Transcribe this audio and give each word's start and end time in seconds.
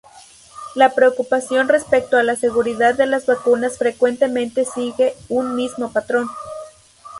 La 0.73 0.95
preocupación 0.95 1.67
respecto 1.69 2.17
a 2.17 2.23
la 2.23 2.35
seguridad 2.35 2.95
de 2.95 3.05
las 3.05 3.27
vacunas 3.27 3.77
frecuentemente 3.77 4.65
sigue 4.65 5.13
un 5.29 5.55
mismo 5.55 5.91
patrón. 5.93 6.27